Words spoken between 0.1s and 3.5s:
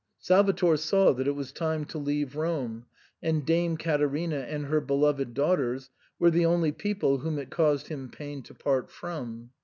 Salvator saw that it was time to leave Rome; and